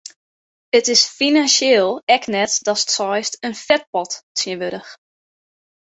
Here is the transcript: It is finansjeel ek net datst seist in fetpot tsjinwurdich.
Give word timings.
It 0.77 0.85
is 0.95 1.07
finansjeel 1.17 1.89
ek 2.15 2.23
net 2.35 2.51
datst 2.65 2.93
seist 2.95 3.33
in 3.47 3.53
fetpot 3.65 4.11
tsjinwurdich. 4.35 4.91